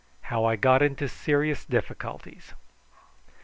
HOW 0.33 0.45
I 0.45 0.55
GOT 0.55 0.81
INTO 0.81 1.07
SERIOUS 1.07 1.65
DIFFICULTIES. 1.65 2.55